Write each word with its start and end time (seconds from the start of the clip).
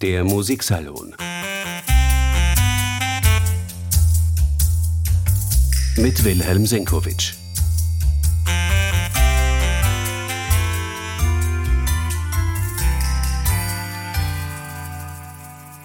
Der 0.00 0.24
Musiksalon 0.24 1.14
mit 5.96 6.24
Wilhelm 6.24 6.66
Senkowitsch. 6.66 7.34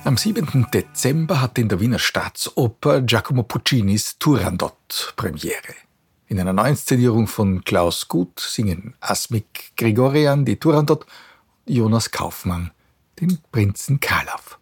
Am 0.04 0.18
7. 0.18 0.68
Dezember 0.74 1.40
hatte 1.40 1.62
in 1.62 1.70
der 1.70 1.80
Wiener 1.80 2.00
Staatsoper 2.00 3.02
Giacomo 3.02 3.44
Puccinis 3.44 4.18
Turandot 4.18 5.14
Premiere. 5.16 5.76
In 6.28 6.40
einer 6.40 6.54
Neuinszenierung 6.54 7.28
von 7.28 7.64
Klaus 7.64 8.08
Gut 8.08 8.40
singen 8.40 8.96
Asmik 9.02 9.72
Grigorian 9.78 10.46
die 10.46 10.58
Turandot 10.58 11.06
Jonas 11.68 12.10
Kaufmann 12.10 12.72
den 13.20 13.40
Prinzen 13.52 14.00
Karlav. 14.00 14.60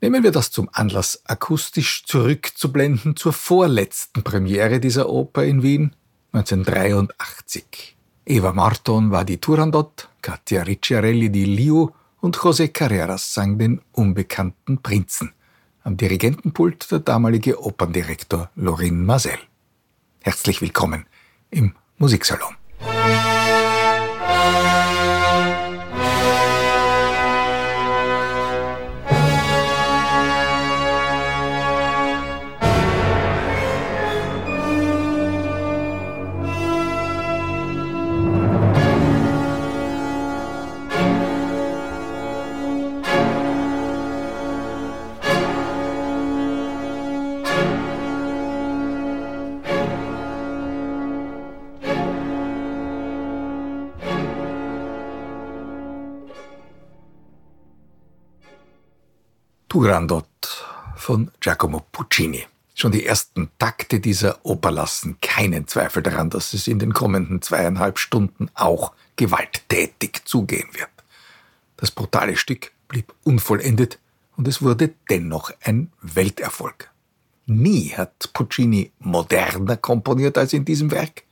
Nehmen 0.00 0.24
wir 0.24 0.32
das 0.32 0.50
zum 0.50 0.68
Anlass, 0.72 1.22
akustisch 1.26 2.04
zurückzublenden 2.04 3.16
zur 3.16 3.32
vorletzten 3.32 4.22
Premiere 4.22 4.80
dieser 4.80 5.08
Oper 5.08 5.44
in 5.44 5.62
Wien 5.62 5.94
1983. 6.32 7.96
Eva 8.24 8.52
Marton 8.52 9.10
war 9.10 9.24
die 9.24 9.38
Turandot, 9.38 10.08
Katia 10.22 10.62
Ricciarelli 10.62 11.30
die 11.30 11.44
Liu 11.44 11.90
und 12.20 12.36
José 12.36 12.68
Carreras 12.68 13.34
sang 13.34 13.58
den 13.58 13.80
unbekannten 13.92 14.82
Prinzen. 14.82 15.32
Am 15.84 15.96
Dirigentenpult 15.96 16.90
der 16.90 17.00
damalige 17.00 17.60
Operndirektor 17.60 18.50
Lorin 18.54 19.04
Marcel. 19.04 19.38
Herzlich 20.20 20.60
willkommen 20.60 21.06
im 21.50 21.74
Musiksalon. 21.98 22.61
Turandot 59.72 60.26
von 60.96 61.30
Giacomo 61.40 61.86
Puccini. 61.92 62.44
Schon 62.74 62.92
die 62.92 63.06
ersten 63.06 63.48
Takte 63.58 64.00
dieser 64.00 64.44
Oper 64.44 64.70
lassen 64.70 65.16
keinen 65.22 65.66
Zweifel 65.66 66.02
daran, 66.02 66.28
dass 66.28 66.52
es 66.52 66.68
in 66.68 66.78
den 66.78 66.92
kommenden 66.92 67.40
zweieinhalb 67.40 67.98
Stunden 67.98 68.50
auch 68.52 68.92
gewalttätig 69.16 70.26
zugehen 70.26 70.68
wird. 70.74 70.90
Das 71.78 71.90
brutale 71.90 72.36
Stück 72.36 72.72
blieb 72.86 73.14
unvollendet 73.24 73.98
und 74.36 74.46
es 74.46 74.60
wurde 74.60 74.92
dennoch 75.08 75.50
ein 75.62 75.90
Welterfolg. 76.02 76.90
Nie 77.46 77.94
hat 77.96 78.28
Puccini 78.34 78.92
moderner 78.98 79.78
komponiert 79.78 80.36
als 80.36 80.52
in 80.52 80.66
diesem 80.66 80.90
Werk. 80.90 81.22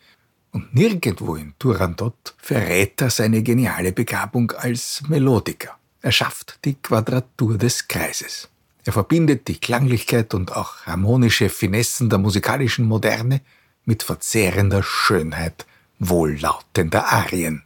Und 0.53 0.75
nirgendwo 0.75 1.35
in 1.35 1.53
Turandot 1.59 2.35
verrät 2.39 3.03
er 3.03 3.11
seine 3.11 3.43
geniale 3.43 3.93
Begabung 3.93 4.51
als 4.53 5.03
Melodiker. 5.09 5.77
Er 6.03 6.13
schafft 6.13 6.59
die 6.65 6.75
Quadratur 6.75 7.59
des 7.59 7.87
Kreises. 7.87 8.49
Er 8.85 8.93
verbindet 8.93 9.49
die 9.49 9.59
Klanglichkeit 9.59 10.33
und 10.33 10.57
auch 10.57 10.87
harmonische 10.87 11.51
Finessen 11.51 12.09
der 12.09 12.19
musikalischen 12.19 12.87
Moderne 12.87 13.43
mit 13.85 14.03
verzehrender 14.03 14.83
Schönheit 14.83 15.67
wohllautender 15.99 17.13
Arien. 17.13 17.63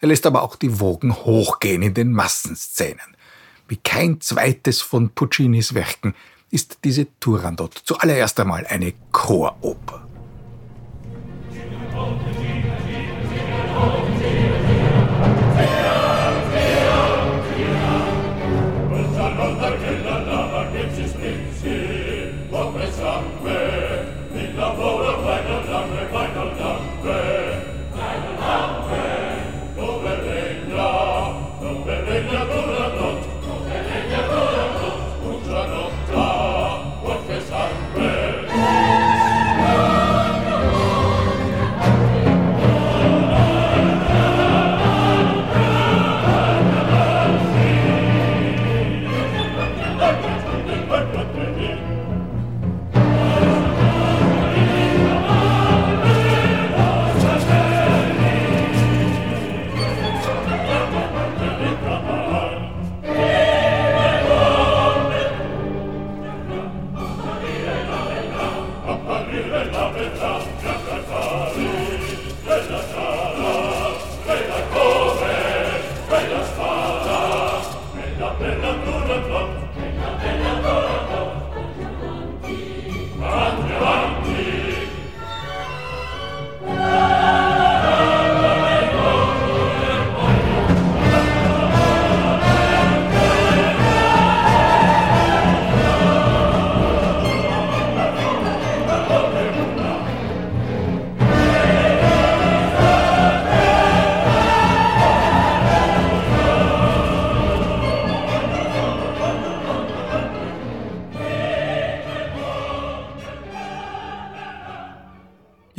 Er 0.00 0.08
lässt 0.08 0.26
aber 0.26 0.42
auch 0.42 0.56
die 0.56 0.80
Wogen 0.80 1.14
hochgehen 1.14 1.82
in 1.82 1.94
den 1.94 2.12
Massenszenen. 2.12 3.16
Wie 3.68 3.76
kein 3.76 4.20
zweites 4.20 4.80
von 4.80 5.10
Puccinis 5.10 5.74
Werken 5.74 6.14
ist 6.50 6.78
diese 6.84 7.06
Turandot 7.20 7.82
zuallererst 7.84 8.38
einmal 8.40 8.66
eine 8.66 8.94
Choroper. 9.12 10.06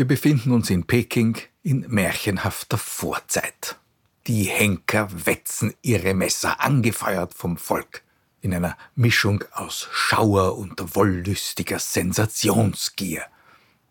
Wir 0.05 0.09
befinden 0.09 0.51
uns 0.51 0.69
in 0.69 0.83
Peking 0.83 1.35
in 1.63 1.83
märchenhafter 1.89 2.77
Vorzeit. 2.77 3.75
Die 4.27 4.43
Henker 4.43 5.09
wetzen 5.25 5.73
ihre 5.81 6.13
Messer, 6.13 6.61
angefeuert 6.61 7.33
vom 7.33 7.57
Volk, 7.57 8.03
in 8.41 8.53
einer 8.53 8.77
Mischung 8.95 9.43
aus 9.51 9.87
Schauer 9.91 10.59
und 10.59 10.95
wollüstiger 10.95 11.79
Sensationsgier. 11.79 13.23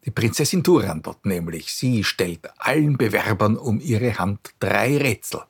Die 0.05 0.13
Prinzessin 0.13 0.63
Turandot 0.63 1.27
nämlich, 1.27 1.75
sie 1.75 2.05
stellt 2.05 2.49
allen 2.59 2.97
Bewerbern 2.97 3.57
um 3.57 3.81
ihre 3.81 4.17
Hand 4.17 4.55
drei 4.61 4.97
Rätsel. 4.97 5.43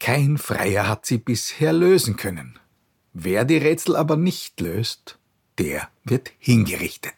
Kein 0.00 0.38
Freier 0.38 0.88
hat 0.88 1.04
sie 1.04 1.18
bisher 1.18 1.74
lösen 1.74 2.16
können. 2.16 2.58
Wer 3.12 3.44
die 3.44 3.58
Rätsel 3.58 3.96
aber 3.96 4.16
nicht 4.16 4.62
löst, 4.62 5.18
der 5.58 5.90
wird 6.04 6.32
hingerichtet. 6.38 7.12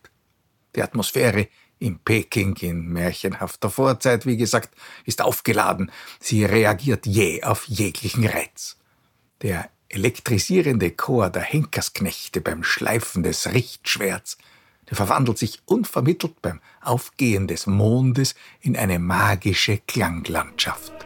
Die 0.74 0.82
Atmosphäre 0.82 1.46
in 1.78 1.98
Peking 1.98 2.56
in 2.56 2.88
märchenhafter 2.88 3.70
Vorzeit, 3.70 4.26
wie 4.26 4.36
gesagt, 4.36 4.70
ist 5.04 5.22
aufgeladen. 5.22 5.90
Sie 6.20 6.44
reagiert 6.44 7.06
jäh 7.06 7.42
auf 7.42 7.64
jeglichen 7.66 8.26
Reiz. 8.26 8.76
Der 9.42 9.70
elektrisierende 9.88 10.90
Chor 10.90 11.30
der 11.30 11.42
Henkersknechte 11.42 12.40
beim 12.40 12.62
Schleifen 12.62 13.22
des 13.22 13.52
Richtschwerts, 13.52 14.38
der 14.88 14.96
verwandelt 14.96 15.38
sich 15.38 15.60
unvermittelt 15.66 16.40
beim 16.42 16.60
Aufgehen 16.80 17.46
des 17.46 17.66
Mondes 17.66 18.34
in 18.60 18.76
eine 18.76 18.98
magische 18.98 19.78
Klanglandschaft. 19.86 20.97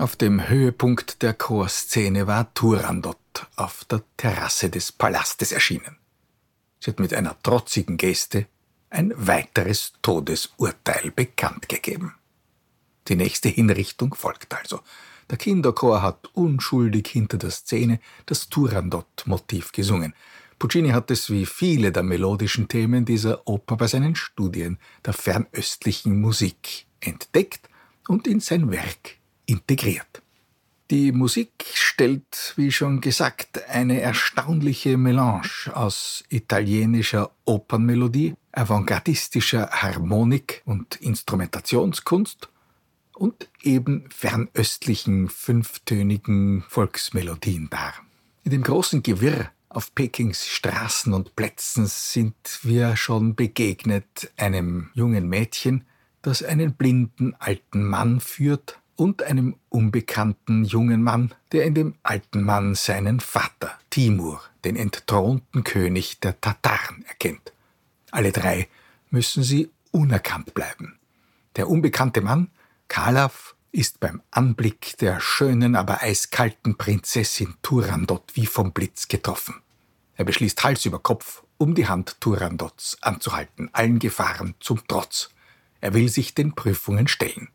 Auf 0.00 0.16
dem 0.16 0.48
Höhepunkt 0.48 1.20
der 1.20 1.34
Chorszene 1.34 2.26
war 2.26 2.54
Turandot 2.54 3.18
auf 3.56 3.84
der 3.84 4.02
Terrasse 4.16 4.70
des 4.70 4.92
Palastes 4.92 5.52
erschienen. 5.52 5.98
Sie 6.78 6.90
hat 6.90 7.00
mit 7.00 7.12
einer 7.12 7.36
trotzigen 7.42 7.98
Geste 7.98 8.46
ein 8.88 9.12
weiteres 9.14 9.92
Todesurteil 10.00 11.10
bekannt 11.10 11.68
gegeben. 11.68 12.14
Die 13.08 13.14
nächste 13.14 13.50
Hinrichtung 13.50 14.14
folgt 14.14 14.54
also. 14.54 14.80
Der 15.28 15.36
Kinderchor 15.36 16.00
hat 16.00 16.30
unschuldig 16.32 17.06
hinter 17.08 17.36
der 17.36 17.50
Szene 17.50 18.00
das 18.24 18.48
Turandot-Motiv 18.48 19.70
gesungen. 19.72 20.14
Puccini 20.58 20.92
hat 20.92 21.10
es 21.10 21.28
wie 21.28 21.44
viele 21.44 21.92
der 21.92 22.04
melodischen 22.04 22.68
Themen 22.68 23.04
dieser 23.04 23.46
Oper 23.46 23.76
bei 23.76 23.86
seinen 23.86 24.16
Studien 24.16 24.78
der 25.04 25.12
fernöstlichen 25.12 26.18
Musik 26.22 26.86
entdeckt 27.00 27.68
und 28.08 28.26
in 28.26 28.40
sein 28.40 28.70
Werk 28.70 29.19
integriert. 29.50 30.22
Die 30.90 31.12
Musik 31.12 31.66
stellt, 31.72 32.54
wie 32.56 32.72
schon 32.72 33.00
gesagt, 33.00 33.68
eine 33.68 34.00
erstaunliche 34.00 34.96
Melange 34.96 35.70
aus 35.72 36.24
italienischer 36.28 37.30
Opernmelodie, 37.44 38.34
avantgardistischer 38.52 39.70
Harmonik 39.70 40.62
und 40.64 40.96
Instrumentationskunst 40.96 42.48
und 43.14 43.48
eben 43.62 44.08
fernöstlichen 44.10 45.28
fünftönigen 45.28 46.64
Volksmelodien 46.68 47.68
dar. 47.70 47.94
In 48.42 48.50
dem 48.50 48.62
großen 48.62 49.02
Gewirr 49.02 49.50
auf 49.68 49.94
Pekings 49.94 50.48
Straßen 50.48 51.12
und 51.12 51.36
Plätzen 51.36 51.86
sind 51.86 52.34
wir 52.62 52.96
schon 52.96 53.36
begegnet 53.36 54.32
einem 54.36 54.90
jungen 54.94 55.28
Mädchen, 55.28 55.84
das 56.22 56.42
einen 56.42 56.74
blinden 56.74 57.36
alten 57.38 57.84
Mann 57.84 58.18
führt 58.18 58.80
und 59.00 59.22
einem 59.22 59.56
unbekannten 59.70 60.62
jungen 60.62 61.02
Mann, 61.02 61.32
der 61.52 61.64
in 61.64 61.74
dem 61.74 61.94
alten 62.02 62.42
Mann 62.42 62.74
seinen 62.74 63.20
Vater, 63.20 63.78
Timur, 63.88 64.42
den 64.62 64.76
entthronten 64.76 65.64
König 65.64 66.20
der 66.20 66.38
Tataren, 66.38 67.02
erkennt. 67.08 67.54
Alle 68.10 68.30
drei 68.30 68.68
müssen 69.08 69.42
sie 69.42 69.70
unerkannt 69.90 70.52
bleiben. 70.52 70.98
Der 71.56 71.70
unbekannte 71.70 72.20
Mann, 72.20 72.50
Kalav, 72.88 73.54
ist 73.72 74.00
beim 74.00 74.20
Anblick 74.32 74.98
der 74.98 75.18
schönen, 75.18 75.76
aber 75.76 76.02
eiskalten 76.02 76.76
Prinzessin 76.76 77.54
Turandot 77.62 78.24
wie 78.34 78.44
vom 78.44 78.72
Blitz 78.72 79.08
getroffen. 79.08 79.54
Er 80.16 80.26
beschließt 80.26 80.62
Hals 80.62 80.84
über 80.84 80.98
Kopf, 80.98 81.42
um 81.56 81.74
die 81.74 81.88
Hand 81.88 82.20
Turandots 82.20 82.98
anzuhalten, 83.00 83.70
allen 83.72 83.98
Gefahren 83.98 84.56
zum 84.60 84.86
Trotz. 84.86 85.30
Er 85.80 85.94
will 85.94 86.10
sich 86.10 86.34
den 86.34 86.54
Prüfungen 86.54 87.08
stellen. 87.08 87.48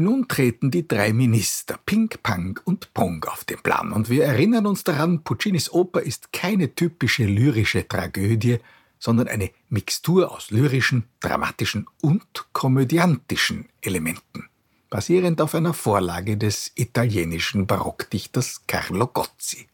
Nun 0.00 0.28
treten 0.28 0.70
die 0.70 0.88
drei 0.88 1.12
Minister 1.12 1.78
Pink, 1.84 2.22
Pang 2.22 2.58
und 2.64 2.94
Pong 2.94 3.22
auf 3.24 3.44
den 3.44 3.58
Plan 3.58 3.92
und 3.92 4.08
wir 4.08 4.24
erinnern 4.24 4.64
uns 4.64 4.82
daran, 4.82 5.22
Puccinis 5.24 5.70
Oper 5.70 6.00
ist 6.00 6.32
keine 6.32 6.74
typische 6.74 7.26
lyrische 7.26 7.86
Tragödie, 7.86 8.60
sondern 8.98 9.28
eine 9.28 9.50
Mixtur 9.68 10.32
aus 10.32 10.50
lyrischen, 10.50 11.04
dramatischen 11.20 11.86
und 12.00 12.24
komödiantischen 12.54 13.68
Elementen, 13.82 14.48
basierend 14.88 15.42
auf 15.42 15.54
einer 15.54 15.74
Vorlage 15.74 16.38
des 16.38 16.72
italienischen 16.76 17.66
Barockdichters 17.66 18.62
Carlo 18.66 19.06
Gozzi. 19.06 19.66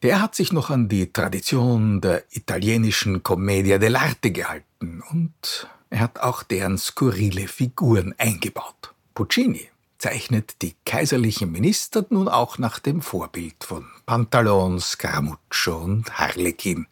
Der 0.00 0.22
hat 0.22 0.34
sich 0.34 0.54
noch 0.54 0.70
an 0.70 0.88
die 0.88 1.12
Tradition 1.12 2.00
der 2.00 2.24
italienischen 2.30 3.22
Commedia 3.22 3.76
dell'arte 3.76 4.30
gehalten 4.30 5.02
und 5.10 5.68
er 5.90 6.00
hat 6.00 6.20
auch 6.20 6.42
deren 6.42 6.78
skurrile 6.78 7.48
Figuren 7.48 8.14
eingebaut. 8.16 8.94
Puccini 9.14 9.68
zeichnet 9.98 10.62
die 10.62 10.74
kaiserlichen 10.84 11.52
Minister 11.52 12.04
nun 12.10 12.28
auch 12.28 12.58
nach 12.58 12.78
dem 12.78 13.02
Vorbild 13.02 13.62
von 13.62 13.86
Pantalon, 14.06 14.80
Scaramuccio 14.80 15.76
und 15.76 16.18
Harlequin. 16.18 16.86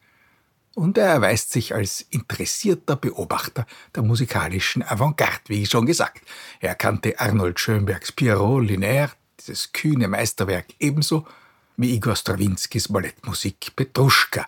Und 0.76 0.96
er 0.96 1.06
erweist 1.06 1.50
sich 1.50 1.74
als 1.74 2.02
interessierter 2.10 2.96
Beobachter 2.96 3.66
der 3.94 4.02
musikalischen 4.02 4.82
Avantgarde, 4.82 5.48
wie 5.48 5.66
schon 5.66 5.86
gesagt. 5.86 6.22
Er 6.60 6.74
kannte 6.74 7.18
Arnold 7.18 7.58
Schönbergs 7.58 8.12
Pierrot 8.12 8.68
Lunaire, 8.68 9.10
dieses 9.40 9.72
kühne 9.72 10.06
Meisterwerk 10.06 10.66
ebenso 10.78 11.26
wie 11.76 11.94
Igor 11.94 12.14
Strawinskys 12.14 12.88
Ballettmusik 12.88 13.74
Petruschka, 13.74 14.46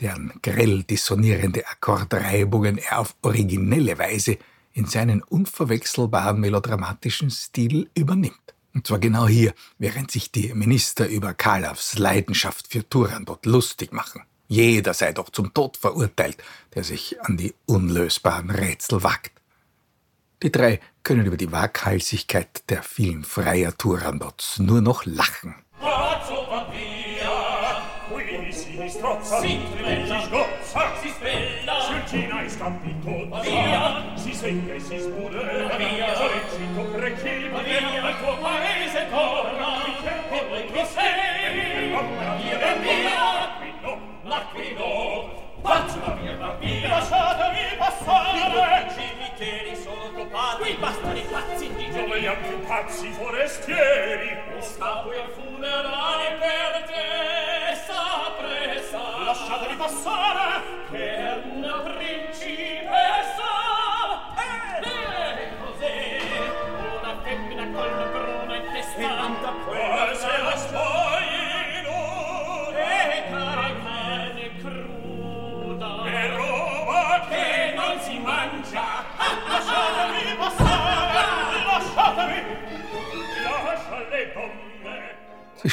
deren 0.00 0.32
grell 0.42 0.82
dissonierende 0.82 1.66
Akkordreibungen 1.68 2.78
er 2.78 2.98
auf 2.98 3.14
originelle 3.22 3.98
Weise 3.98 4.38
in 4.72 4.86
seinen 4.86 5.22
unverwechselbaren 5.22 6.40
melodramatischen 6.40 7.30
Stil 7.30 7.90
übernimmt. 7.94 8.36
Und 8.74 8.86
zwar 8.86 8.98
genau 8.98 9.28
hier, 9.28 9.52
während 9.78 10.10
sich 10.10 10.32
die 10.32 10.54
Minister 10.54 11.06
über 11.06 11.34
Kalavs 11.34 11.98
Leidenschaft 11.98 12.68
für 12.68 12.88
Turandot 12.88 13.44
lustig 13.44 13.92
machen. 13.92 14.22
Jeder 14.48 14.94
sei 14.94 15.12
doch 15.12 15.30
zum 15.30 15.54
Tod 15.54 15.76
verurteilt, 15.76 16.36
der 16.74 16.84
sich 16.84 17.20
an 17.22 17.36
die 17.36 17.54
unlösbaren 17.66 18.50
Rätsel 18.50 19.02
wagt. 19.02 19.32
Die 20.42 20.50
drei 20.52 20.80
können 21.02 21.26
über 21.26 21.36
die 21.36 21.52
Waghalsigkeit 21.52 22.68
der 22.68 22.82
vielen 22.82 23.24
freier 23.24 23.76
Turandots 23.76 24.58
nur 24.58 24.80
noch 24.80 25.06
lachen. 25.06 25.54
Si 31.02 31.08
spella, 31.08 31.80
Sulcina 31.80 32.42
e 32.42 32.48
scappi 32.48 32.94
tutta 33.02 33.40
Via, 33.40 34.02
si 34.04 34.11
secca 34.42 34.74
e 34.74 34.80
si 34.80 34.98
spudera 34.98 35.76
via 35.76 36.12
esercito 36.14 36.82
prechiva 36.96 37.60
via 37.60 38.02
al 38.02 38.18
tuo 38.18 38.36
paese 38.38 39.06
torna. 39.08 39.84
E 40.30 40.44
poi 40.48 40.66
chi 40.66 40.84
sei? 40.84 41.92
La 41.92 42.00
via 42.34 42.58
la 42.58 42.74
via. 42.74 43.54
Qui 43.60 43.72
no 43.82 43.98
la 44.24 44.44
qui 44.52 44.74
no 44.74 45.40
faccio 45.62 46.00
la 46.04 46.12
via 46.14 46.36
la 46.38 46.56
via 46.58 46.88
lasciatemi 46.88 47.76
passare. 47.78 48.82
I 48.82 48.90
cimiteri 48.90 49.76
sono 49.76 50.04
occupati. 50.06 50.62
Qui 50.62 50.72
bastano 50.74 51.16
i 51.16 51.26
pazzi 51.30 51.74
di 51.76 51.90
dove 51.90 52.20
gli 52.20 52.26
altri 52.26 52.56
pazzi 52.66 53.10
forestieri. 53.12 54.38
O 54.56 54.60
stato 54.60 55.08
al 55.10 55.30
funerale 55.36 56.36
per 56.40 56.82
te. 56.90 57.78
Sapresa. 57.86 59.24
Lasciatemi 59.24 59.76
passare. 59.76 60.80
Che 60.90 61.21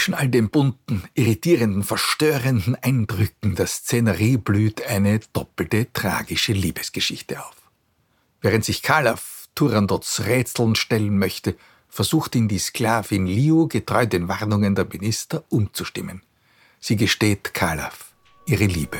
Zwischen 0.09 0.21
all 0.21 0.29
den 0.29 0.49
bunten, 0.49 1.03
irritierenden, 1.13 1.83
verstörenden 1.83 2.73
Eindrücken 2.73 3.53
der 3.53 3.67
Szenerie 3.67 4.37
blüht 4.37 4.83
eine 4.87 5.19
doppelte 5.33 5.93
tragische 5.93 6.51
Liebesgeschichte 6.51 7.39
auf. 7.39 7.55
Während 8.41 8.65
sich 8.65 8.81
Kalaf 8.81 9.47
Turandots 9.53 10.25
Rätseln 10.25 10.73
stellen 10.73 11.19
möchte, 11.19 11.55
versucht 11.89 12.33
ihn 12.33 12.47
die 12.47 12.57
Sklavin 12.57 13.27
Liu 13.27 13.67
getreu 13.67 14.07
den 14.07 14.27
Warnungen 14.27 14.73
der 14.73 14.87
Minister 14.91 15.43
umzustimmen. 15.49 16.23
Sie 16.79 16.95
gesteht 16.95 17.53
Kalaf 17.53 18.11
ihre 18.47 18.65
Liebe. 18.65 18.97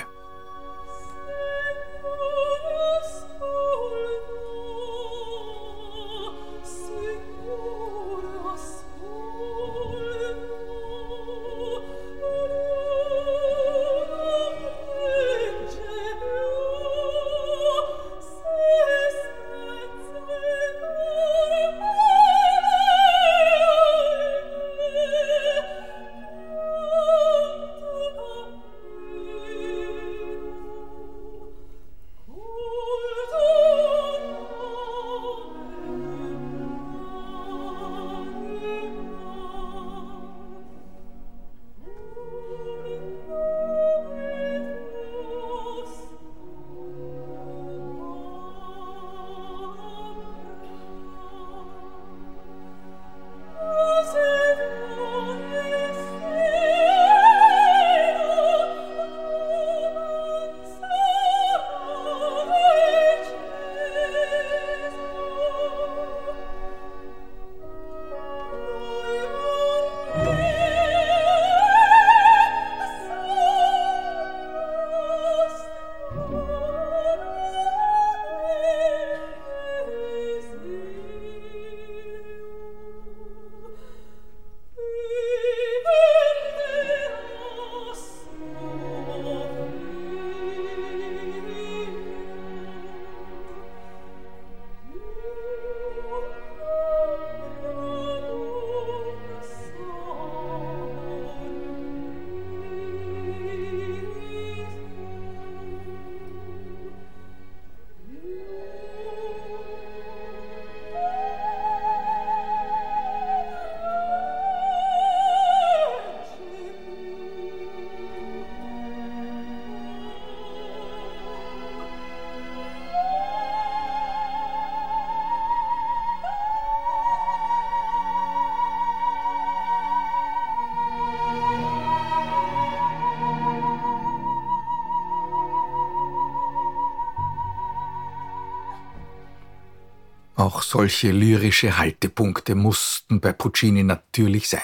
Auch 140.39 140.61
solche 140.61 141.11
lyrische 141.11 141.77
Haltepunkte 141.77 142.55
mussten 142.55 143.19
bei 143.19 143.33
Puccini 143.33 143.83
natürlich 143.83 144.47
sein. 144.47 144.61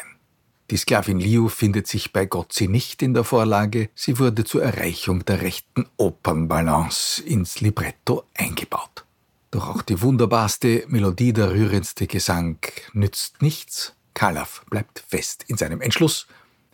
Die 0.71 0.77
Sklavin 0.77 1.19
Liu 1.19 1.49
findet 1.49 1.85
sich 1.85 2.13
bei 2.13 2.25
Gozzi 2.25 2.69
nicht 2.69 3.01
in 3.01 3.13
der 3.13 3.25
Vorlage, 3.25 3.89
sie 3.93 4.17
wurde 4.17 4.45
zur 4.45 4.63
Erreichung 4.63 5.25
der 5.25 5.41
rechten 5.41 5.85
Opernbalance 5.97 7.21
ins 7.21 7.59
Libretto 7.59 8.23
eingebaut. 8.35 9.03
Doch 9.51 9.67
auch 9.67 9.81
die 9.81 10.01
wunderbarste 10.01 10.85
Melodie, 10.87 11.33
der 11.33 11.51
rührendste 11.51 12.07
Gesang 12.07 12.57
nützt 12.93 13.41
nichts. 13.41 13.95
Kalaf 14.13 14.63
bleibt 14.69 15.03
fest 15.05 15.43
in 15.49 15.57
seinem 15.57 15.81
Entschluss. 15.81 16.25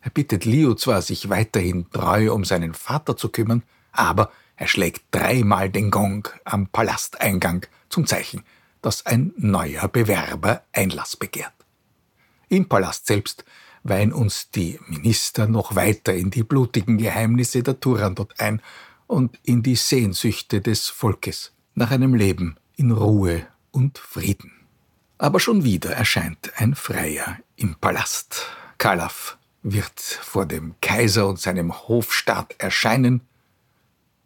Er 0.02 0.12
bittet 0.12 0.46
Liu 0.46 0.76
zwar, 0.76 1.02
sich 1.02 1.28
weiterhin 1.28 1.90
treu 1.90 2.32
um 2.32 2.46
seinen 2.46 2.76
Vater 2.76 3.18
zu 3.18 3.30
kümmern, 3.30 3.64
aber 3.94 4.32
er 4.58 4.68
schlägt 4.68 5.06
dreimal 5.10 5.72
den 5.72 5.90
Gong 5.90 6.28
am 6.46 6.68
Palasteingang 6.68 7.66
zum 7.90 8.06
Zeichen, 8.06 8.44
dass 8.82 9.06
ein 9.06 9.34
neuer 9.38 9.88
Bewerber 9.88 10.64
Einlass 10.74 11.16
begehrt. 11.16 11.54
Im 12.50 12.68
Palast 12.68 13.08
selbst 13.08 13.46
weihen 13.84 14.14
uns 14.14 14.50
die 14.52 14.80
Minister 14.88 15.48
noch 15.48 15.76
weiter 15.76 16.14
in 16.14 16.30
die 16.32 16.44
blutigen 16.44 16.98
Geheimnisse 16.98 17.64
der 17.64 17.80
Turandot 17.80 18.40
ein 18.40 18.62
und 19.08 19.40
in 19.44 19.64
die 19.64 19.76
Sehnsüchte 19.76 20.62
des 20.62 20.88
Volkes 20.88 21.52
nach 21.76 21.92
einem 21.92 22.14
Leben 22.14 22.58
in 22.76 22.92
Ruhe 22.92 23.48
und 23.72 23.98
Frieden. 23.98 24.52
Aber 25.18 25.40
schon 25.40 25.64
wieder 25.64 25.92
erscheint 25.92 26.52
ein 26.58 26.76
Freier 26.76 27.38
im 27.56 27.76
Palast. 27.76 28.48
Kalaf 28.78 29.38
wird 29.64 30.00
vor 30.00 30.46
dem 30.46 30.76
Kaiser 30.82 31.28
und 31.28 31.40
seinem 31.40 31.72
Hofstaat 31.88 32.56
erscheinen. 32.58 33.22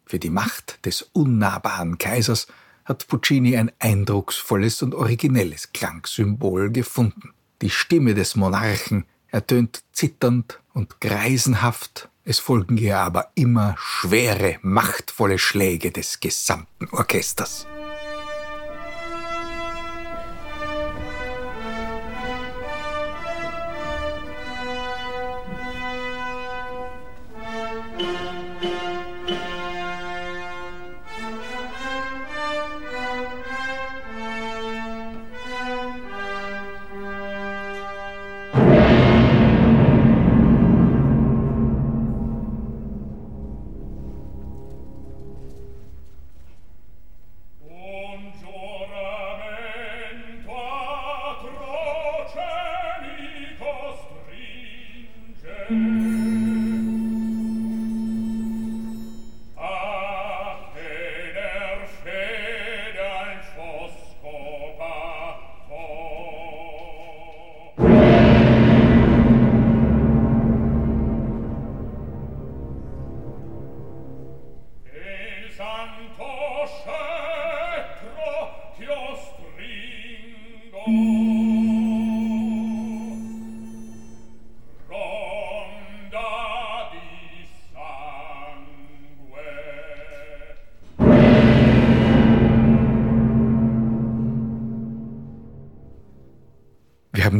Für 0.06 0.18
die 0.18 0.30
Macht 0.30 0.84
des 0.86 1.02
unnahbaren 1.02 1.98
Kaisers 1.98 2.46
hat 2.86 3.06
Puccini 3.08 3.56
ein 3.56 3.70
eindrucksvolles 3.78 4.82
und 4.82 4.94
originelles 4.94 5.72
Klangsymbol 5.72 6.70
gefunden. 6.70 7.34
Die 7.60 7.70
Stimme 7.70 8.14
des 8.14 8.36
Monarchen 8.36 9.04
ertönt 9.28 9.82
zitternd 9.92 10.60
und 10.72 11.00
greisenhaft, 11.00 12.08
es 12.24 12.38
folgen 12.38 12.76
ihr 12.76 12.98
aber 12.98 13.30
immer 13.34 13.76
schwere, 13.78 14.58
machtvolle 14.62 15.38
Schläge 15.38 15.90
des 15.90 16.20
gesamten 16.20 16.88
Orchesters. 16.90 17.66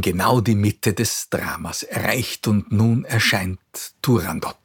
Genau 0.06 0.40
die 0.40 0.54
Mitte 0.54 0.92
des 0.92 1.30
Dramas 1.30 1.82
erreicht 1.82 2.46
und 2.46 2.70
nun 2.70 3.04
erscheint 3.04 3.58
Turandot. 4.02 4.56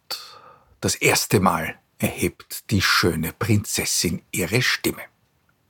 Das 0.81 0.93
erste 0.93 1.39
Mal 1.39 1.79
erhebt 1.97 2.69
die 2.69 2.83
schöne 2.83 3.33
Prinzessin 3.33 4.21
ihre 4.29 4.61
Stimme. 4.61 5.01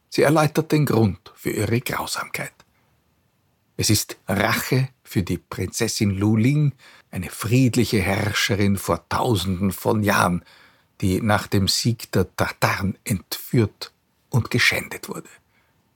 Sie 0.09 0.23
erläutert 0.23 0.73
den 0.73 0.85
Grund 0.85 1.31
für 1.35 1.51
ihre 1.51 1.79
Grausamkeit. 1.79 2.51
Es 3.77 3.89
ist 3.89 4.17
Rache 4.27 4.89
für 5.05 5.23
die 5.23 5.37
Prinzessin 5.37 6.11
Lu 6.11 6.35
Ling, 6.35 6.73
eine 7.09 7.29
friedliche 7.29 8.01
Herrscherin 8.01 8.75
vor 8.75 9.07
tausenden 9.07 9.71
von 9.71 10.03
Jahren, 10.03 10.43
die 10.99 11.21
nach 11.21 11.47
dem 11.47 11.69
Sieg 11.69 12.11
der 12.11 12.35
Tartaren 12.35 12.97
entführt 13.05 13.93
und 14.31 14.51
geschändet 14.51 15.07
wurde. 15.07 15.29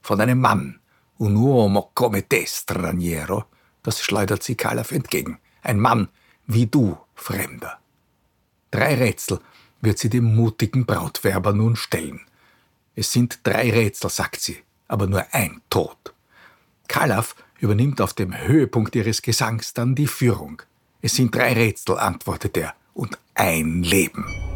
Von 0.01 0.21
einem 0.21 0.39
Mann, 0.39 0.79
un 1.19 1.35
uomo 1.35 1.91
come 1.93 2.25
te 2.25 2.45
straniero, 2.47 3.47
das 3.85 4.01
schleudert 4.01 4.43
sie 4.43 4.55
Kalaf 4.55 4.91
entgegen. 4.91 5.39
Ein 5.61 5.79
Mann 5.79 6.09
wie 6.47 6.65
du, 6.65 6.97
Fremder. 7.15 7.79
Drei 8.71 8.95
Rätsel 8.95 9.39
wird 9.81 9.99
sie 9.99 10.09
dem 10.09 10.35
mutigen 10.35 10.85
Brautwerber 10.85 11.53
nun 11.53 11.75
stellen. 11.75 12.21
Es 12.95 13.11
sind 13.11 13.39
drei 13.43 13.71
Rätsel, 13.71 14.09
sagt 14.09 14.41
sie, 14.41 14.57
aber 14.87 15.07
nur 15.07 15.25
ein 15.31 15.61
Tod. 15.69 16.13
Kalaf 16.87 17.35
übernimmt 17.59 18.01
auf 18.01 18.13
dem 18.13 18.35
Höhepunkt 18.37 18.95
ihres 18.95 19.21
Gesangs 19.21 19.73
dann 19.73 19.95
die 19.95 20.07
Führung. 20.07 20.61
Es 21.01 21.15
sind 21.15 21.33
drei 21.33 21.53
Rätsel, 21.53 21.97
antwortet 21.97 22.57
er, 22.57 22.73
und 22.93 23.17
ein 23.33 23.83
Leben. 23.83 24.54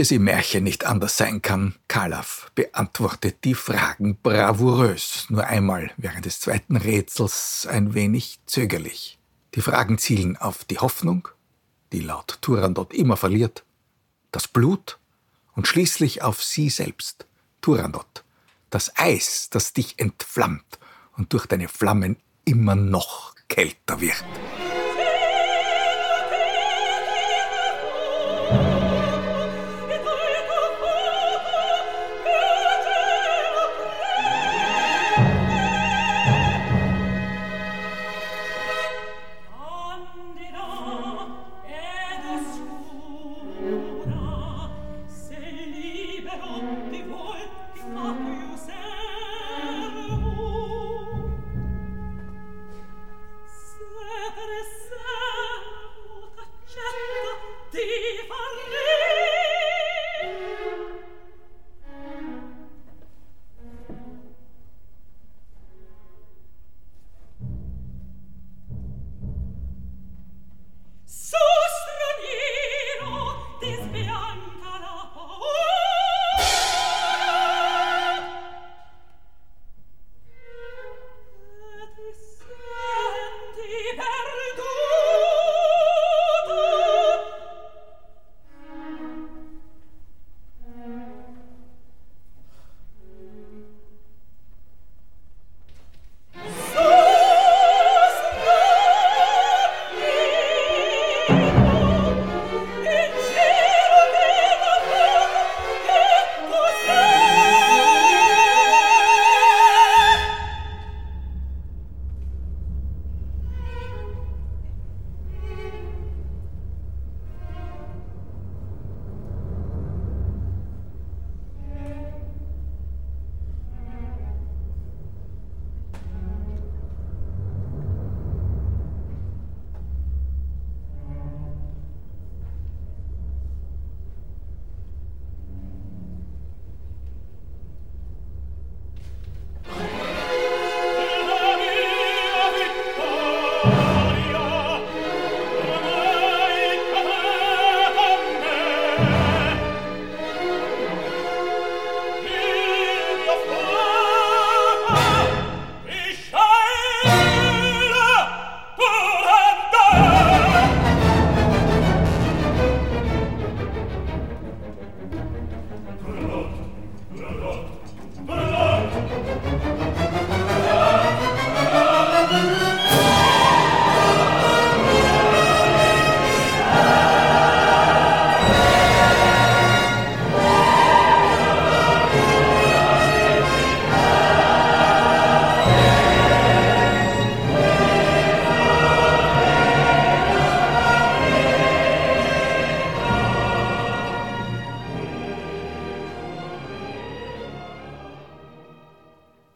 Wie 0.00 0.02
es 0.02 0.12
im 0.12 0.24
Märchen 0.24 0.64
nicht 0.64 0.86
anders 0.86 1.18
sein 1.18 1.42
kann, 1.42 1.74
Kalaf 1.86 2.50
beantwortet 2.54 3.44
die 3.44 3.52
Fragen 3.52 4.16
bravourös, 4.16 5.26
nur 5.28 5.46
einmal 5.46 5.90
während 5.98 6.24
des 6.24 6.40
zweiten 6.40 6.76
Rätsels 6.76 7.68
ein 7.70 7.92
wenig 7.92 8.40
zögerlich. 8.46 9.18
Die 9.54 9.60
Fragen 9.60 9.98
zielen 9.98 10.38
auf 10.38 10.64
die 10.64 10.78
Hoffnung, 10.78 11.28
die 11.92 12.00
laut 12.00 12.38
Turandot 12.40 12.94
immer 12.94 13.18
verliert, 13.18 13.62
das 14.32 14.48
Blut 14.48 14.98
und 15.54 15.68
schließlich 15.68 16.22
auf 16.22 16.42
sie 16.42 16.70
selbst, 16.70 17.26
Turandot, 17.60 18.24
das 18.70 18.96
Eis, 18.96 19.50
das 19.50 19.74
dich 19.74 19.98
entflammt 19.98 20.78
und 21.18 21.34
durch 21.34 21.44
deine 21.44 21.68
Flammen 21.68 22.16
immer 22.46 22.74
noch 22.74 23.34
kälter 23.48 24.00
wird. 24.00 24.24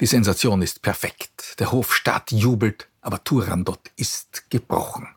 Die 0.05 0.09
Sensation 0.09 0.61
ist 0.61 0.83
perfekt. 0.83 1.59
Der 1.61 1.73
Hofstaat 1.73 2.31
jubelt, 2.31 2.91
aber 3.01 3.25
Turandot 3.25 3.91
ist 3.97 4.51
gebrochen. 4.51 5.09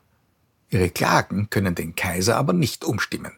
Ihre 0.70 0.88
Klagen 0.88 1.50
können 1.50 1.74
den 1.74 1.94
Kaiser 1.94 2.38
aber 2.38 2.54
nicht 2.54 2.84
umstimmen. 2.84 3.32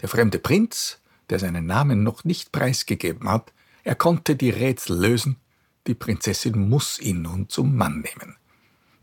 Der 0.00 0.08
fremde 0.08 0.40
Prinz, 0.40 0.98
der 1.30 1.38
seinen 1.38 1.64
Namen 1.64 2.02
noch 2.02 2.24
nicht 2.24 2.50
preisgegeben 2.50 3.30
hat, 3.30 3.52
er 3.84 3.94
konnte 3.94 4.34
die 4.34 4.50
Rätsel 4.50 4.98
lösen, 4.98 5.36
die 5.86 5.94
Prinzessin 5.94 6.68
muss 6.68 6.98
ihn 6.98 7.22
nun 7.22 7.48
zum 7.48 7.76
Mann 7.76 8.00
nehmen. 8.00 8.34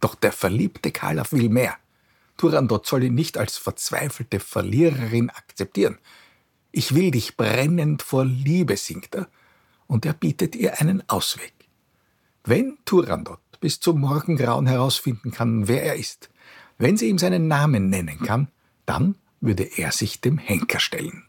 Doch 0.02 0.16
der 0.16 0.34
verliebte 0.34 0.92
Kalaf 0.92 1.32
will 1.32 1.48
mehr. 1.48 1.78
Turandot 2.36 2.86
soll 2.86 3.04
ihn 3.04 3.16
nicht 3.16 3.38
als 3.38 3.56
verzweifelte 3.56 4.42
Verliererin 4.42 5.30
akzeptieren. 5.30 6.00
Ich 6.74 6.96
will 6.96 7.12
dich 7.12 7.38
brennend 7.38 8.02
vor 8.02 8.26
Liebe, 8.26 8.76
singt 8.76 9.16
er, 9.16 9.30
und 9.88 10.06
er 10.06 10.12
bietet 10.12 10.58
ihr 10.58 10.82
einen 10.82 11.08
Ausweg. 11.08 11.63
Wenn 12.46 12.78
Turandot 12.84 13.40
bis 13.62 13.80
zum 13.80 14.02
Morgengrauen 14.02 14.68
herausfinden 14.68 15.32
kann, 15.32 15.70
wer 15.70 15.84
er 15.84 15.96
ist, 15.96 16.30
wenn 16.78 16.98
sie 16.98 17.08
ihm 17.08 17.18
seinen 17.18 17.48
Namen 17.48 17.90
nennen 17.90 18.20
kann, 18.20 18.50
dann 18.86 19.16
würde 19.40 19.64
er 19.64 19.94
sich 19.94 20.20
dem 20.20 20.38
Henker 20.38 20.80
stellen. 20.80 21.24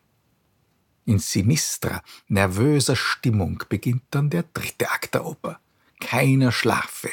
In 1.05 1.21
sinistrer, 1.21 2.03
nervöser 2.27 2.97
Stimmung 2.97 3.63
beginnt 3.69 4.03
dann 4.11 4.29
der 4.29 4.45
dritte 4.55 4.91
Akt 4.91 5.15
der 5.15 5.25
Oper. 5.25 5.61
Keiner 6.01 6.51
schlafe. 6.51 7.11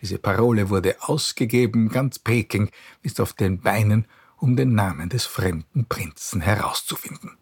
Diese 0.00 0.18
Parole 0.18 0.68
wurde 0.68 0.96
ausgegeben, 1.02 1.88
ganz 1.88 2.18
Peking 2.18 2.70
ist 3.02 3.20
auf 3.20 3.32
den 3.32 3.60
Beinen, 3.60 4.06
um 4.38 4.56
den 4.56 4.74
Namen 4.74 5.08
des 5.08 5.24
fremden 5.24 5.86
Prinzen 5.86 6.40
herauszufinden 6.40 7.36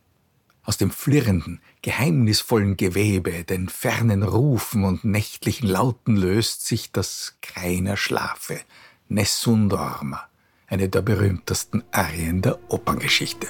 aus 0.64 0.76
dem 0.78 0.90
flirrenden, 0.90 1.60
geheimnisvollen 1.82 2.76
Gewebe, 2.76 3.44
den 3.44 3.68
fernen 3.68 4.22
Rufen 4.22 4.84
und 4.84 5.04
nächtlichen 5.04 5.68
Lauten 5.68 6.16
löst 6.16 6.66
sich 6.66 6.90
das 6.90 7.36
Keiner 7.42 7.96
Schlafe, 7.96 8.60
Nessun 9.08 9.68
Dorma, 9.68 10.26
eine 10.66 10.88
der 10.88 11.02
berühmtesten 11.02 11.84
Arien 11.92 12.42
der 12.42 12.58
Operngeschichte. 12.72 13.48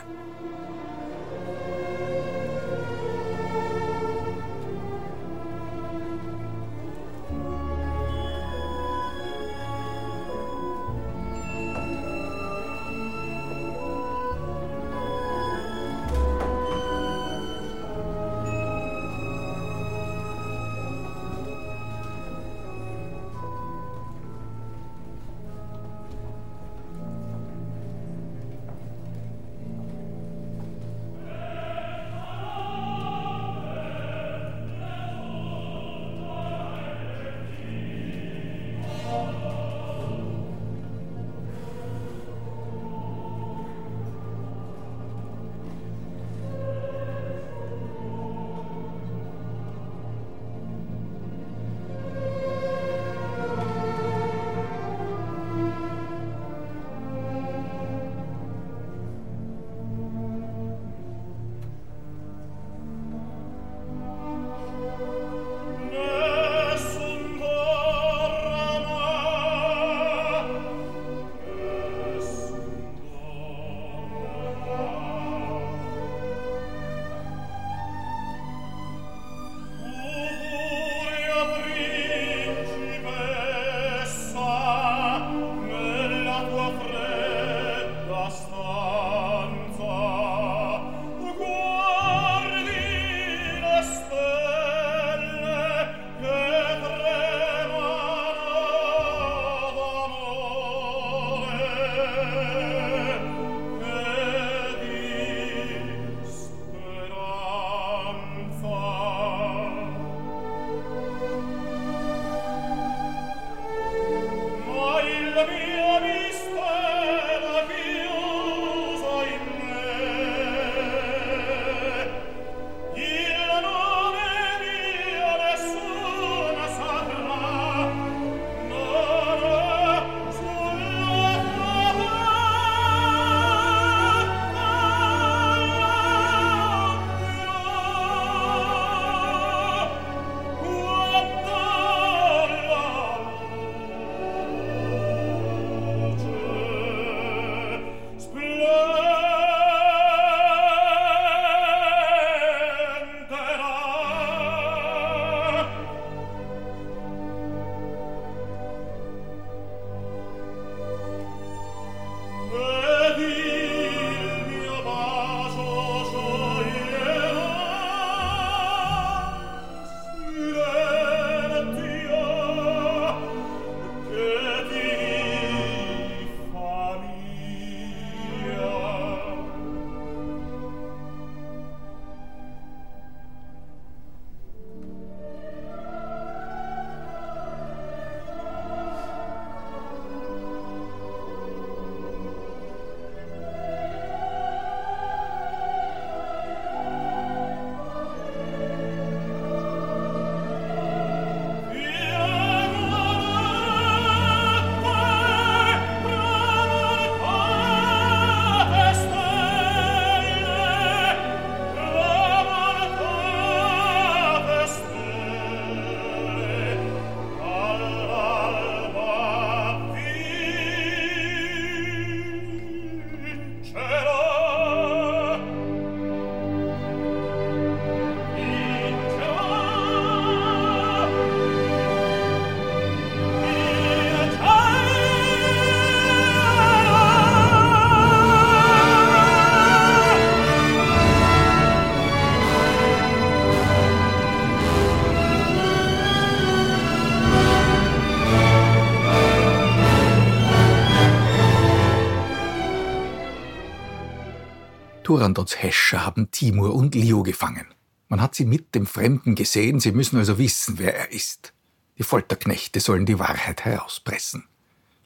Turandots 255.05 255.63
Häscher 255.63 256.05
haben 256.05 256.31
Timur 256.31 256.75
und 256.75 256.95
Leo 256.95 257.23
gefangen. 257.23 257.67
Man 258.09 258.23
hat 258.23 258.35
sie 258.35 258.47
mit 258.47 258.75
dem 258.75 258.87
Fremden 258.87 259.35
gesehen, 259.35 259.79
sie 259.79 259.93
müssen 259.93 260.17
also 260.17 260.39
wissen, 260.39 260.79
wer 260.79 260.97
er 260.97 261.13
ist. 261.13 261.53
Die 261.99 262.03
Folterknechte 262.03 262.81
sollen 262.81 263.05
die 263.05 263.19
Wahrheit 263.19 263.67
herauspressen. 263.67 264.49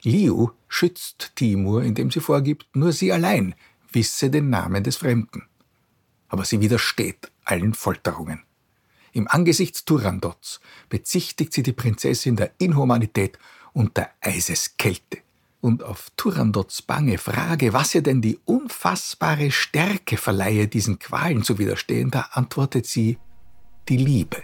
Liu 0.01 0.51
schützt 0.69 1.33
Timur, 1.35 1.83
indem 1.83 2.11
sie 2.11 2.21
vorgibt, 2.21 2.73
nur 2.75 2.93
sie 2.93 3.11
allein 3.11 3.55
wisse 3.91 4.29
den 4.29 4.49
Namen 4.49 4.83
des 4.85 4.95
Fremden. 4.95 5.43
Aber 6.29 6.45
sie 6.45 6.61
widersteht 6.61 7.29
allen 7.43 7.73
Folterungen. 7.73 8.43
Im 9.11 9.27
Angesicht 9.27 9.85
Turandots 9.85 10.61
bezichtigt 10.87 11.51
sie 11.51 11.63
die 11.63 11.73
Prinzessin 11.73 12.37
der 12.37 12.51
Inhumanität 12.57 13.37
und 13.73 13.97
der 13.97 14.11
Eiseskälte 14.21 15.19
und 15.61 15.83
auf 15.83 16.09
Turandots 16.15 16.81
bange 16.81 17.17
Frage, 17.17 17.73
was 17.73 17.93
ihr 17.95 18.01
denn 18.01 18.21
die 18.21 18.39
unfassbare 18.45 19.51
Stärke 19.51 20.17
verleihe, 20.17 20.67
diesen 20.67 20.99
Qualen 20.99 21.43
zu 21.43 21.57
widerstehen, 21.57 22.11
da 22.11 22.29
antwortet 22.31 22.85
sie 22.85 23.17
die 23.87 23.97
Liebe. 23.97 24.43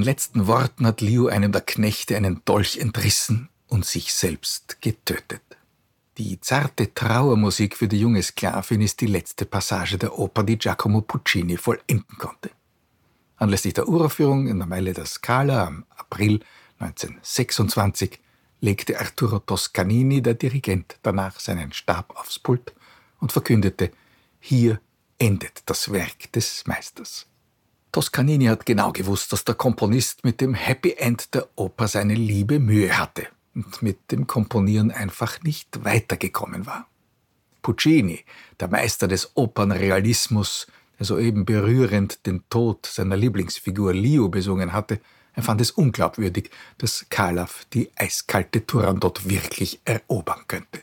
Ihren 0.00 0.06
letzten 0.06 0.46
Worten 0.46 0.86
hat 0.86 1.02
Liu 1.02 1.28
einem 1.28 1.52
der 1.52 1.60
Knechte 1.60 2.16
einen 2.16 2.40
Dolch 2.46 2.78
entrissen 2.78 3.50
und 3.68 3.84
sich 3.84 4.14
selbst 4.14 4.80
getötet. 4.80 5.42
Die 6.16 6.40
zarte 6.40 6.94
Trauermusik 6.94 7.76
für 7.76 7.86
die 7.86 8.00
junge 8.00 8.22
Sklavin 8.22 8.80
ist 8.80 9.02
die 9.02 9.06
letzte 9.06 9.44
Passage 9.44 9.98
der 9.98 10.18
Oper, 10.18 10.42
die 10.42 10.56
Giacomo 10.56 11.02
Puccini 11.02 11.58
vollenden 11.58 12.16
konnte. 12.16 12.48
Anlässlich 13.36 13.74
der 13.74 13.88
Uraufführung 13.88 14.46
in 14.46 14.56
der 14.56 14.66
Meile 14.66 14.94
der 14.94 15.04
Scala 15.04 15.66
am 15.66 15.84
April 15.90 16.40
1926 16.78 18.20
legte 18.62 18.98
Arturo 18.98 19.38
Toscanini, 19.40 20.22
der 20.22 20.32
Dirigent, 20.32 20.96
danach 21.02 21.38
seinen 21.38 21.74
Stab 21.74 22.18
aufs 22.18 22.38
Pult 22.38 22.72
und 23.20 23.32
verkündete, 23.32 23.90
hier 24.38 24.80
endet 25.18 25.60
das 25.66 25.92
Werk 25.92 26.32
des 26.32 26.66
Meisters. 26.66 27.26
Toscanini 27.92 28.46
hat 28.46 28.66
genau 28.66 28.92
gewusst, 28.92 29.32
dass 29.32 29.44
der 29.44 29.56
Komponist 29.56 30.24
mit 30.24 30.40
dem 30.40 30.54
Happy 30.54 30.92
End 30.92 31.34
der 31.34 31.48
Oper 31.56 31.88
seine 31.88 32.14
liebe 32.14 32.60
Mühe 32.60 32.96
hatte 32.96 33.26
und 33.54 33.82
mit 33.82 34.12
dem 34.12 34.28
Komponieren 34.28 34.92
einfach 34.92 35.42
nicht 35.42 35.84
weitergekommen 35.84 36.66
war. 36.66 36.86
Puccini, 37.62 38.24
der 38.60 38.68
Meister 38.68 39.08
des 39.08 39.32
Opernrealismus, 39.34 40.68
der 40.98 41.06
soeben 41.06 41.44
berührend 41.44 42.26
den 42.26 42.44
Tod 42.48 42.86
seiner 42.86 43.16
Lieblingsfigur 43.16 43.92
Leo 43.92 44.28
besungen 44.28 44.72
hatte, 44.72 45.00
er 45.34 45.42
fand 45.42 45.60
es 45.60 45.70
unglaubwürdig, 45.70 46.50
dass 46.78 47.06
Kalaf 47.08 47.64
die 47.72 47.90
eiskalte 47.96 48.66
Turandot 48.66 49.28
wirklich 49.28 49.80
erobern 49.84 50.44
könnte. 50.46 50.80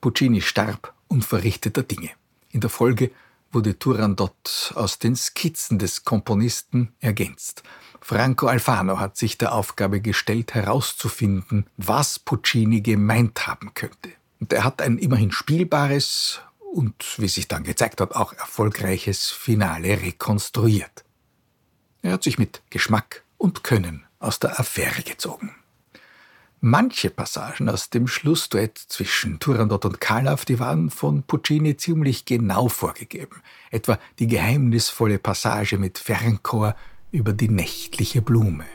Puccini 0.00 0.40
starb 0.40 0.94
unverrichteter 1.08 1.82
Dinge. 1.82 2.10
In 2.50 2.60
der 2.60 2.70
Folge 2.70 3.10
wurde 3.52 3.78
Turandot 3.78 4.72
aus 4.74 4.98
den 4.98 5.16
Skizzen 5.16 5.78
des 5.78 6.04
Komponisten 6.04 6.94
ergänzt. 7.00 7.62
Franco 8.00 8.46
Alfano 8.46 8.98
hat 8.98 9.16
sich 9.16 9.38
der 9.38 9.54
Aufgabe 9.54 10.00
gestellt, 10.00 10.54
herauszufinden, 10.54 11.66
was 11.76 12.18
Puccini 12.18 12.80
gemeint 12.80 13.46
haben 13.46 13.74
könnte. 13.74 14.10
Und 14.40 14.52
er 14.52 14.64
hat 14.64 14.80
ein 14.80 14.98
immerhin 14.98 15.32
spielbares 15.32 16.40
und, 16.72 17.16
wie 17.18 17.28
sich 17.28 17.48
dann 17.48 17.64
gezeigt 17.64 18.00
hat, 18.00 18.14
auch 18.14 18.32
erfolgreiches 18.32 19.30
Finale 19.30 20.00
rekonstruiert. 20.00 21.04
Er 22.02 22.12
hat 22.12 22.22
sich 22.22 22.38
mit 22.38 22.62
Geschmack 22.70 23.24
und 23.36 23.64
Können 23.64 24.06
aus 24.18 24.38
der 24.38 24.58
Affäre 24.58 25.02
gezogen. 25.02 25.54
Manche 26.62 27.08
Passagen 27.08 27.70
aus 27.70 27.88
dem 27.88 28.06
Schlussduett 28.06 28.76
zwischen 28.76 29.38
Turandot 29.38 29.86
und 29.86 29.98
Kalaf, 29.98 30.44
die 30.44 30.60
waren 30.60 30.90
von 30.90 31.22
Puccini 31.22 31.78
ziemlich 31.78 32.26
genau 32.26 32.68
vorgegeben. 32.68 33.40
Etwa 33.70 33.98
die 34.18 34.26
geheimnisvolle 34.26 35.18
Passage 35.18 35.78
mit 35.78 35.96
Fernchor 35.96 36.76
über 37.12 37.32
die 37.32 37.48
nächtliche 37.48 38.20
Blume. 38.20 38.66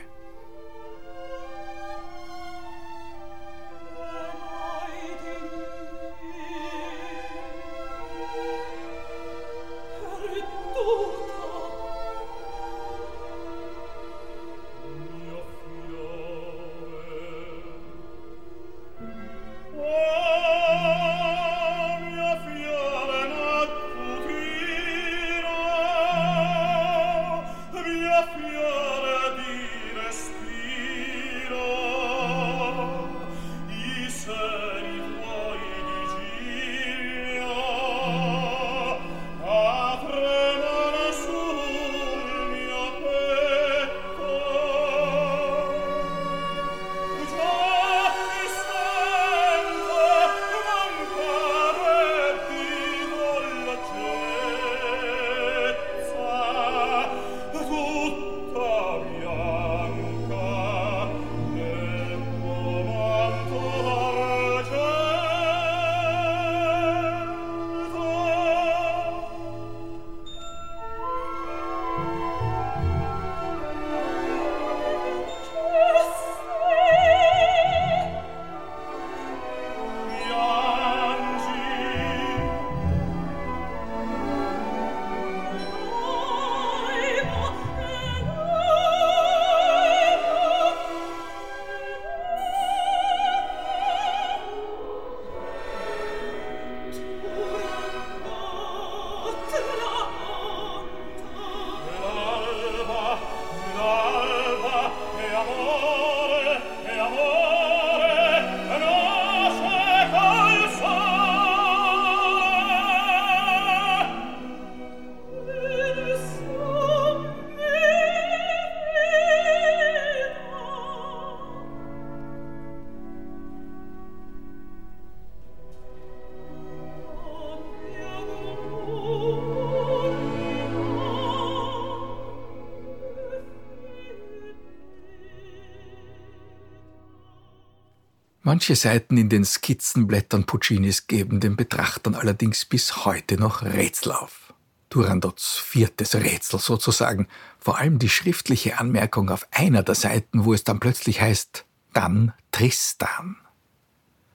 Manche 138.56 138.74
Seiten 138.74 139.18
in 139.18 139.28
den 139.28 139.44
Skizzenblättern 139.44 140.46
Puccinis 140.46 141.08
geben 141.08 141.40
den 141.40 141.56
Betrachtern 141.56 142.14
allerdings 142.14 142.64
bis 142.64 143.04
heute 143.04 143.36
noch 143.36 143.60
Rätsel 143.60 144.12
auf. 144.12 144.54
Turandots 144.88 145.58
viertes 145.58 146.14
Rätsel 146.14 146.58
sozusagen, 146.58 147.28
vor 147.58 147.76
allem 147.76 147.98
die 147.98 148.08
schriftliche 148.08 148.78
Anmerkung 148.78 149.28
auf 149.28 149.46
einer 149.50 149.82
der 149.82 149.94
Seiten, 149.94 150.46
wo 150.46 150.54
es 150.54 150.64
dann 150.64 150.80
plötzlich 150.80 151.20
heißt, 151.20 151.66
dann 151.92 152.32
Tristan. 152.50 153.36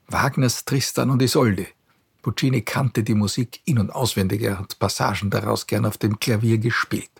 Wagners 0.06 0.66
Tristan 0.66 1.10
und 1.10 1.20
Isolde. 1.20 1.66
Puccini 2.22 2.62
kannte 2.62 3.02
die 3.02 3.16
Musik 3.16 3.60
in- 3.64 3.80
und 3.80 3.90
auswendig, 3.90 4.42
er 4.42 4.60
hat 4.60 4.78
Passagen 4.78 5.30
daraus 5.30 5.66
gern 5.66 5.84
auf 5.84 5.98
dem 5.98 6.20
Klavier 6.20 6.58
gespielt. 6.58 7.10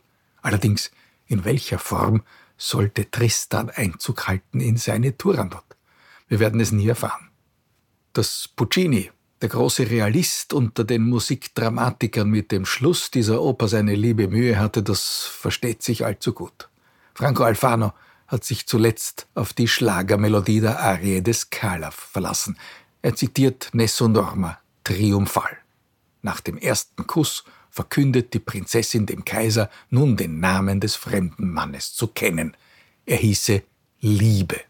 Allerdings, 0.40 0.92
in 1.26 1.44
welcher 1.44 1.80
Form 1.80 2.22
sollte 2.56 3.10
Tristan 3.10 3.70
Einzug 3.70 4.28
halten 4.28 4.60
in 4.60 4.76
seine 4.76 5.18
Turandot? 5.18 5.71
Wir 6.32 6.40
werden 6.40 6.60
es 6.60 6.72
nie 6.72 6.88
erfahren. 6.88 7.28
Dass 8.14 8.48
Puccini, 8.56 9.10
der 9.42 9.50
große 9.50 9.90
Realist 9.90 10.54
unter 10.54 10.82
den 10.82 11.02
Musikdramatikern 11.02 12.26
mit 12.26 12.52
dem 12.52 12.64
Schluss 12.64 13.10
dieser 13.10 13.42
Oper 13.42 13.68
seine 13.68 13.94
liebe 13.94 14.28
Mühe 14.28 14.58
hatte, 14.58 14.82
das 14.82 15.24
versteht 15.24 15.82
sich 15.82 16.06
allzu 16.06 16.32
gut. 16.32 16.70
Franco 17.12 17.42
Alfano 17.42 17.92
hat 18.28 18.44
sich 18.44 18.66
zuletzt 18.66 19.26
auf 19.34 19.52
die 19.52 19.68
Schlagermelodie 19.68 20.62
der 20.62 20.80
Arie 20.80 21.20
des 21.20 21.50
Calaf 21.50 21.94
verlassen. 21.94 22.56
Er 23.02 23.14
zitiert 23.14 23.68
Nessun 23.74 24.14
Dorma 24.14 24.58
triumphal. 24.84 25.58
Nach 26.22 26.40
dem 26.40 26.56
ersten 26.56 27.06
Kuss 27.06 27.44
verkündet 27.68 28.32
die 28.32 28.38
Prinzessin 28.38 29.04
dem 29.04 29.26
Kaiser 29.26 29.68
nun 29.90 30.16
den 30.16 30.40
Namen 30.40 30.80
des 30.80 30.94
fremden 30.96 31.52
Mannes 31.52 31.92
zu 31.92 32.06
kennen. 32.06 32.56
Er 33.04 33.18
hieße 33.18 33.62
Liebe, 34.00 34.62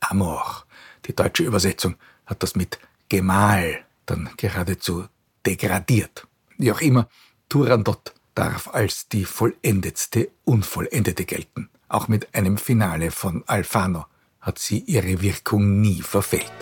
Amor. 0.00 0.64
Die 1.06 1.14
deutsche 1.14 1.44
Übersetzung 1.44 1.96
hat 2.26 2.42
das 2.42 2.54
mit 2.54 2.78
Gemahl 3.08 3.84
dann 4.06 4.30
geradezu 4.36 5.06
degradiert. 5.44 6.26
Wie 6.58 6.72
auch 6.72 6.80
immer, 6.80 7.08
Turandot 7.48 8.14
darf 8.34 8.68
als 8.68 9.08
die 9.08 9.24
vollendetste 9.24 10.30
Unvollendete 10.44 11.24
gelten. 11.24 11.68
Auch 11.88 12.08
mit 12.08 12.34
einem 12.34 12.56
Finale 12.56 13.10
von 13.10 13.44
Alfano 13.46 14.06
hat 14.40 14.58
sie 14.58 14.78
ihre 14.78 15.20
Wirkung 15.20 15.80
nie 15.80 16.00
verfehlt. 16.00 16.52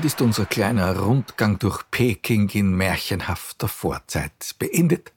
Damit 0.00 0.14
ist 0.14 0.22
unser 0.22 0.46
kleiner 0.46 0.96
Rundgang 0.96 1.58
durch 1.58 1.82
Peking 1.90 2.48
in 2.48 2.74
märchenhafter 2.74 3.68
Vorzeit 3.68 4.54
beendet. 4.58 5.12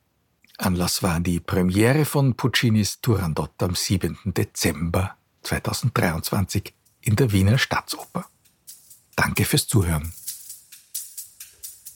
Anlass 0.58 1.02
war 1.02 1.22
die 1.22 1.40
Premiere 1.40 2.04
von 2.04 2.36
Puccinis 2.36 3.00
Turandot 3.00 3.52
am 3.60 3.76
7. 3.76 4.18
Dezember 4.26 5.16
2023 5.44 6.74
in 7.00 7.16
der 7.16 7.32
Wiener 7.32 7.58
Staatsoper. 7.58 8.26
Danke 9.16 9.46
fürs 9.46 9.70
Zuhören. 9.70 10.12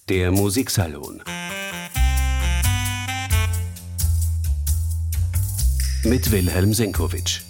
Der 0.08 0.32
Musiksalon 0.32 1.22
mit 6.06 6.32
Wilhelm 6.32 6.74
Senkowitsch. 6.74 7.47